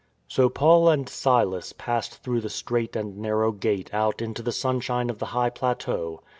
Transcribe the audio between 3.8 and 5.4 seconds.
out into the sunshine of the